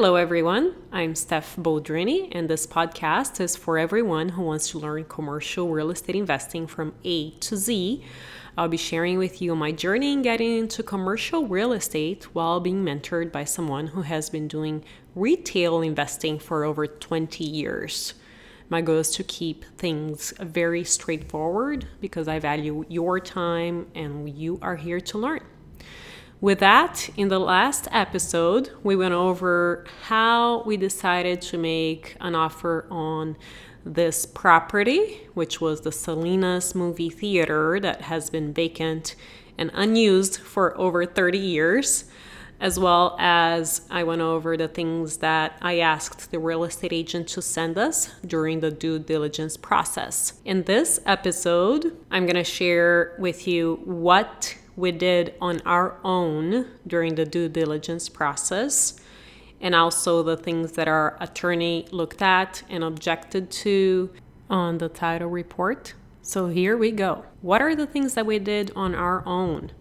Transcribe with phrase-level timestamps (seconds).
[0.00, 0.76] Hello, everyone.
[0.92, 5.90] I'm Steph Boldrini, and this podcast is for everyone who wants to learn commercial real
[5.90, 8.04] estate investing from A to Z.
[8.56, 12.84] I'll be sharing with you my journey in getting into commercial real estate while being
[12.84, 14.84] mentored by someone who has been doing
[15.16, 18.14] retail investing for over 20 years.
[18.68, 24.60] My goal is to keep things very straightforward because I value your time and you
[24.62, 25.40] are here to learn.
[26.40, 32.36] With that, in the last episode, we went over how we decided to make an
[32.36, 33.36] offer on
[33.84, 39.16] this property, which was the Salinas Movie Theater that has been vacant
[39.56, 42.04] and unused for over 30 years,
[42.60, 47.26] as well as I went over the things that I asked the real estate agent
[47.30, 50.34] to send us during the due diligence process.
[50.44, 56.64] In this episode, I'm going to share with you what we did on our own
[56.86, 59.00] during the due diligence process,
[59.60, 64.08] and also the things that our attorney looked at and objected to
[64.48, 65.94] on the title report.
[66.22, 67.24] So here we go.
[67.42, 69.72] What are the things that we did on our own?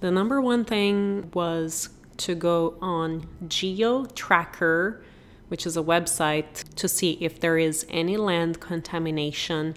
[0.00, 5.00] The number one thing was to go on GeoTracker,
[5.48, 9.76] which is a website, to see if there is any land contamination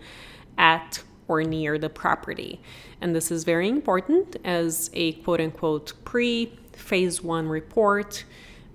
[0.57, 2.59] at or near the property.
[3.01, 8.23] And this is very important as a quote unquote pre phase one report.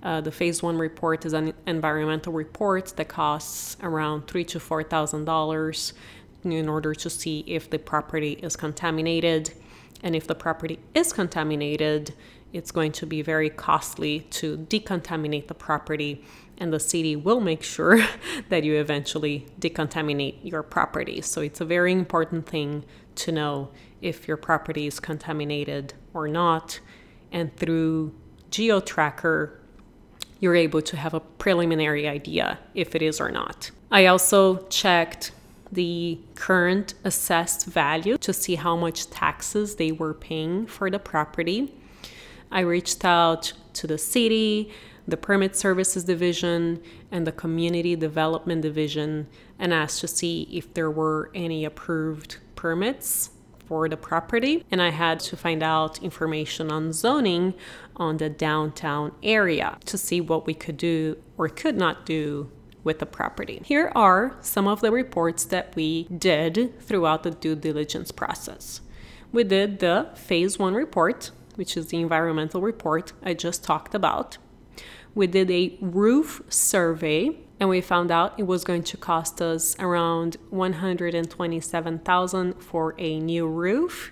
[0.03, 4.83] Uh, the phase one report is an environmental report that costs around three to four
[4.83, 5.93] thousand dollars
[6.43, 9.53] in order to see if the property is contaminated.
[10.03, 12.13] And if the property is contaminated,
[12.53, 16.25] it's going to be very costly to decontaminate the property
[16.61, 17.99] and the city will make sure
[18.49, 21.19] that you eventually decontaminate your property.
[21.19, 26.79] So it's a very important thing to know if your property is contaminated or not.
[27.31, 28.13] And through
[28.51, 29.57] GeoTracker,
[30.39, 33.71] you're able to have a preliminary idea if it is or not.
[33.89, 35.31] I also checked
[35.71, 41.73] the current assessed value to see how much taxes they were paying for the property.
[42.51, 44.71] I reached out to the city,
[45.11, 49.27] the Permit Services Division and the Community Development Division
[49.59, 53.31] and asked to see if there were any approved permits
[53.65, 54.65] for the property.
[54.71, 57.53] And I had to find out information on zoning
[57.97, 62.49] on the downtown area to see what we could do or could not do
[62.83, 63.61] with the property.
[63.65, 68.81] Here are some of the reports that we did throughout the due diligence process.
[69.31, 74.37] We did the phase one report, which is the environmental report I just talked about
[75.13, 79.75] we did a roof survey and we found out it was going to cost us
[79.79, 84.11] around 127,000 for a new roof.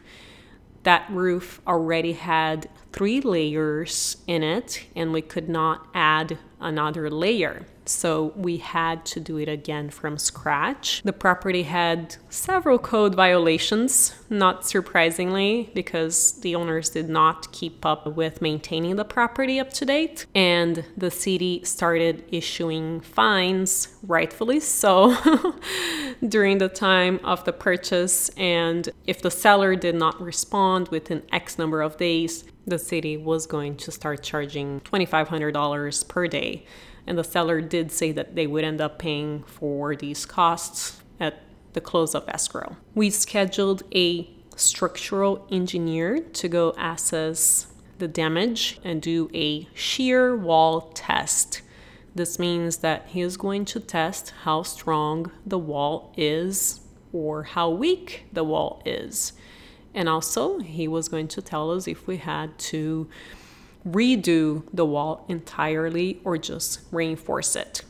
[0.90, 7.68] That roof already had 3 layers in it and we could not add another layer
[7.90, 11.02] so we had to do it again from scratch.
[11.04, 18.06] The property had several code violations, not surprisingly, because the owners did not keep up
[18.06, 25.16] with maintaining the property up to date, and the city started issuing fines, rightfully so,
[26.28, 28.30] during the time of the purchase.
[28.38, 33.48] And if the seller did not respond within X number of days, the city was
[33.48, 36.66] going to start charging $2,500 per day
[37.10, 41.42] and the seller did say that they would end up paying for these costs at
[41.74, 42.78] the close of escrow.
[42.94, 47.66] We scheduled a structural engineer to go assess
[47.98, 51.62] the damage and do a shear wall test.
[52.20, 56.82] This means that he is going to test how strong the wall is
[57.14, 59.32] or how weak the wall is.
[59.94, 63.10] And also, he was going to tell us if we had to
[63.88, 67.86] redo the wall entirely or just reinforce it.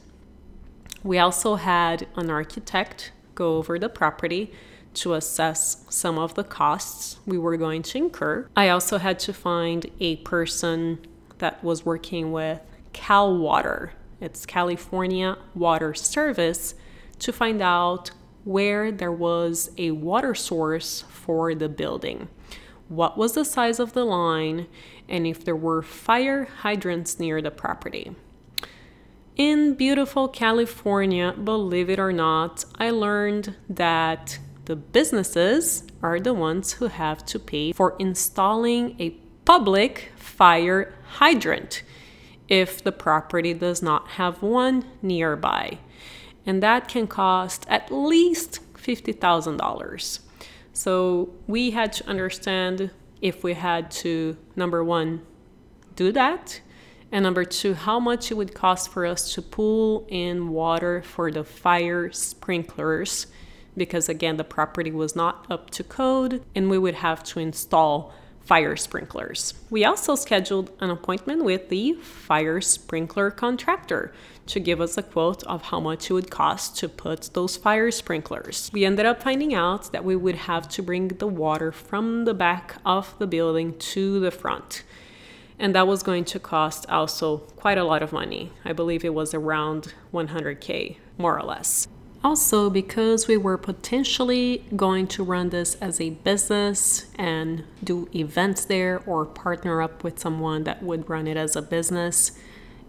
[1.03, 4.53] We also had an architect go over the property
[4.93, 8.47] to assess some of the costs we were going to incur.
[8.55, 10.99] I also had to find a person
[11.39, 12.61] that was working with
[12.93, 16.75] Cal Water, it's California Water Service,
[17.19, 18.11] to find out
[18.43, 22.29] where there was a water source for the building
[22.89, 24.67] what was the size of the line,
[25.07, 28.15] and if there were fire hydrants near the property.
[29.37, 36.73] In beautiful California, believe it or not, I learned that the businesses are the ones
[36.73, 39.11] who have to pay for installing a
[39.45, 41.83] public fire hydrant
[42.49, 45.77] if the property does not have one nearby.
[46.45, 50.19] And that can cost at least $50,000.
[50.73, 52.91] So we had to understand
[53.21, 55.21] if we had to, number one,
[55.95, 56.61] do that,
[57.11, 61.31] And number two, how much it would cost for us to pull in water for
[61.31, 63.27] the fire sprinklers,
[63.75, 68.13] because again, the property was not up to code and we would have to install
[68.41, 69.53] fire sprinklers.
[69.69, 74.11] We also scheduled an appointment with the fire sprinkler contractor
[74.47, 77.91] to give us a quote of how much it would cost to put those fire
[77.91, 78.71] sprinklers.
[78.73, 82.33] We ended up finding out that we would have to bring the water from the
[82.33, 84.83] back of the building to the front.
[85.59, 88.51] And that was going to cost also quite a lot of money.
[88.65, 91.87] I believe it was around 100k, more or less.
[92.21, 98.65] Also, because we were potentially going to run this as a business and do events
[98.65, 102.33] there or partner up with someone that would run it as a business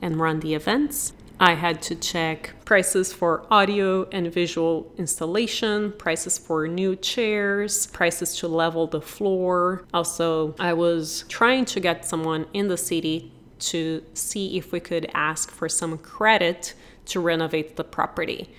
[0.03, 6.37] and run the events, I had to check prices for audio and visual installation, prices
[6.37, 9.85] for new chairs, prices to level the floor.
[9.95, 15.09] Also, I was trying to get someone in the city to see if we could
[15.15, 16.75] ask for some credit
[17.07, 18.51] to renovate the property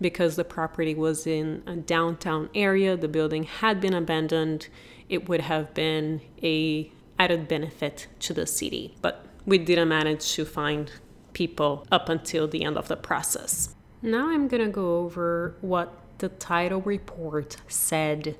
[0.00, 4.68] because the property was in a downtown area, the building had been abandoned,
[5.08, 8.96] it would have been a added benefit to the city.
[9.00, 10.90] But we didn't manage to find
[11.32, 13.74] people up until the end of the process.
[14.02, 18.36] Now I'm going to go over what the title report said.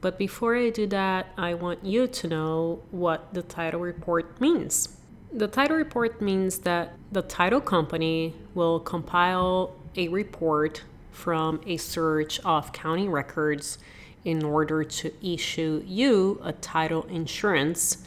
[0.00, 4.96] But before I do that, I want you to know what the title report means.
[5.32, 12.38] The title report means that the title company will compile a report from a search
[12.40, 13.78] of county records
[14.24, 18.04] in order to issue you a title insurance,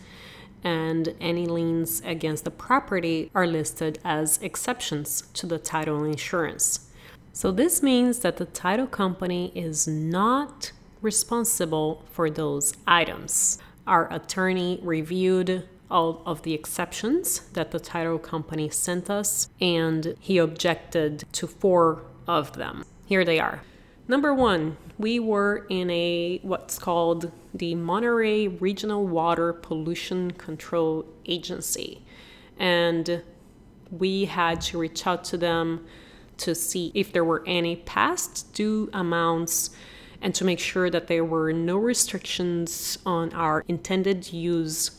[0.64, 6.90] and any liens against the property are listed as exceptions to the title insurance.
[7.32, 13.60] So, this means that the title company is not responsible for those items.
[13.88, 20.38] Our attorney reviewed all of the exceptions that the title company sent us, and he
[20.38, 22.86] objected to four of them.
[23.06, 23.62] Here they are.
[24.08, 32.04] Number one, we were in a what's called the Monterey Regional Water Pollution Control Agency,
[32.58, 33.24] and
[33.92, 35.86] we had to reach out to them
[36.38, 39.72] to see if there were any past due amounts
[40.22, 44.92] and to make sure that there were no restrictions on our intended use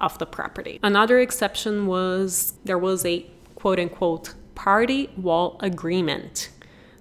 [0.00, 0.78] of the property.
[0.82, 6.50] Another exception was there was a quote unquote party wall agreement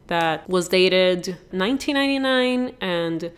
[0.07, 3.31] that was dated 1999 and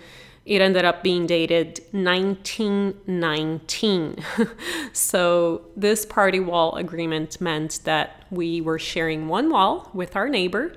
[0.50, 4.16] it ended up being dated 1919.
[4.94, 10.74] so, this party wall agreement meant that we were sharing one wall with our neighbor,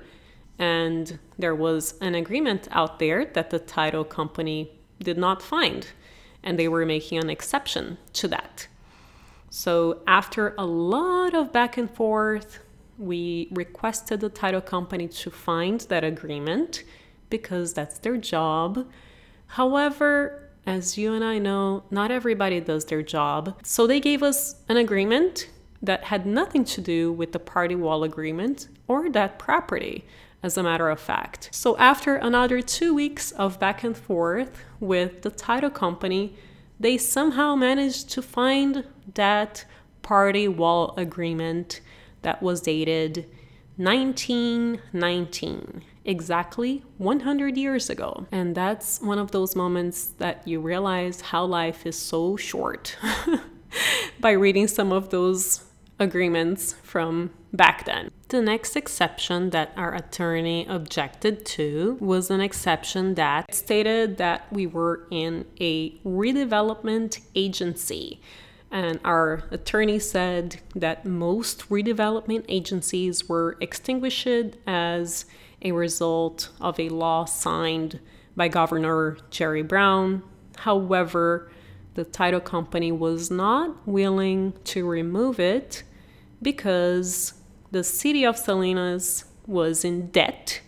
[0.59, 4.69] and there was an agreement out there that the title company
[4.99, 5.87] did not find,
[6.43, 8.67] and they were making an exception to that.
[9.55, 12.57] So, after a lot of back and forth,
[12.97, 16.83] we requested the title company to find that agreement
[17.29, 18.87] because that's their job.
[19.45, 23.59] However, as you and I know, not everybody does their job.
[23.63, 25.49] So they gave us an agreement
[25.83, 30.03] that had nothing to do with the party wall agreement or that property,
[30.41, 31.49] as a matter of fact.
[31.51, 36.35] So after another two weeks of back and forth with the title company,
[36.83, 38.83] they somehow managed to find
[39.15, 39.63] that
[40.01, 41.79] party wall agreement
[42.23, 43.25] that was dated
[43.77, 48.27] 1919, exactly 100 years ago.
[48.33, 52.97] And that's one of those moments that you realize how life is so short
[54.19, 55.63] by reading some of those
[55.99, 58.11] agreements from back then.
[58.33, 64.65] The next exception that our attorney objected to was an exception that stated that we
[64.65, 68.19] were in a redevelopment agency
[68.71, 75.25] and our attorney said that most redevelopment agencies were extinguished as
[75.61, 77.99] a result of a law signed
[78.35, 80.23] by Governor Jerry Brown.
[80.57, 81.51] However,
[81.93, 85.83] the title company was not willing to remove it
[86.41, 87.35] because
[87.73, 90.61] the city of Salinas was in debt,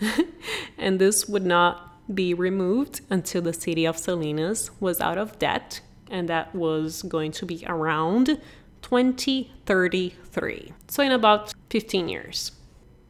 [0.78, 5.80] and this would not be removed until the city of Salinas was out of debt
[6.10, 8.40] and that was going to be around
[8.82, 10.72] 2033.
[10.88, 12.50] So, in about 15 years.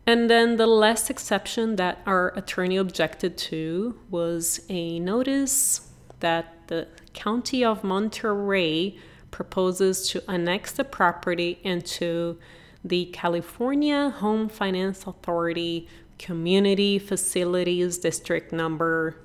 [0.07, 6.89] And then the last exception that our attorney objected to was a notice that the
[7.15, 8.99] County of Monterey
[9.31, 12.39] proposes to annex the property into
[12.85, 19.17] the California Home Finance Authority Community Facilities District number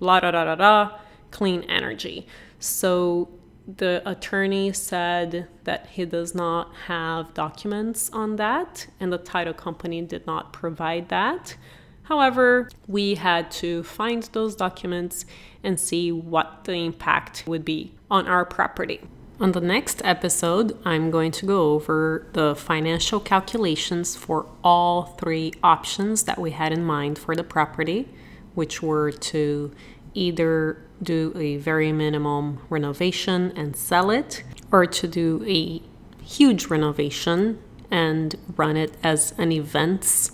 [0.00, 0.98] la da da da da
[1.30, 2.26] clean energy.
[2.58, 3.28] So
[3.76, 10.02] the attorney said that he does not have documents on that, and the title company
[10.02, 11.56] did not provide that.
[12.04, 15.24] However, we had to find those documents
[15.62, 19.00] and see what the impact would be on our property.
[19.40, 25.54] On the next episode, I'm going to go over the financial calculations for all three
[25.62, 28.06] options that we had in mind for the property,
[28.54, 29.72] which were to
[30.12, 35.80] either do a very minimum renovation and sell it, or to do a
[36.22, 37.58] huge renovation
[37.90, 40.32] and run it as an events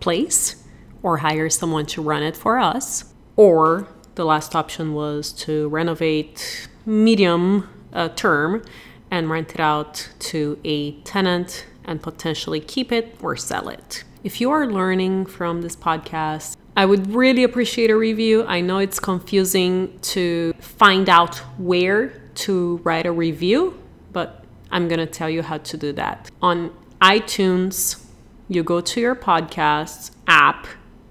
[0.00, 0.64] place,
[1.04, 6.68] or hire someone to run it for us, or the last option was to renovate
[6.84, 8.62] medium uh, term
[9.10, 14.04] and rent it out to a tenant and potentially keep it or sell it.
[14.22, 18.44] If you are learning from this podcast, I would really appreciate a review.
[18.46, 23.82] I know it's confusing to find out where to write a review,
[24.12, 26.30] but I'm going to tell you how to do that.
[26.40, 26.70] On
[27.00, 28.04] iTunes,
[28.48, 30.66] you go to your podcast app,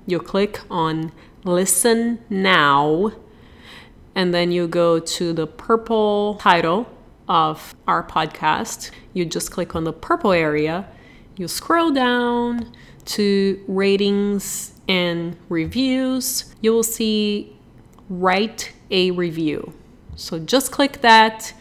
[0.06, 1.12] you click on
[1.44, 3.12] listen now,
[4.20, 6.86] and then you go to the purple title
[7.30, 8.92] of our podcast.
[9.14, 10.86] You just click on the purple area,
[11.38, 16.54] you scroll down to ratings and reviews.
[16.60, 17.56] You will see
[18.10, 19.72] write a review.
[20.18, 21.54] So just click that.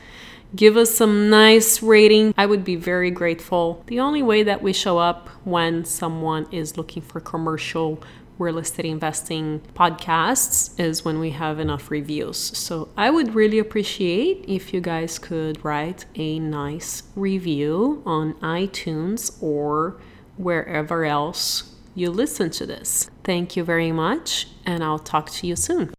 [0.57, 2.35] Give us some nice rating.
[2.37, 3.85] I would be very grateful.
[3.87, 8.03] The only way that we show up when someone is looking for commercial
[8.39, 12.39] real estate investing podcasts is when we have enough reviews.
[12.57, 19.43] So I would really appreciate if you guys could write a nice review on iTunes
[19.43, 20.01] or
[20.37, 23.11] wherever else you listen to this.
[23.25, 25.93] Thank you very much, and I'll talk to you soon.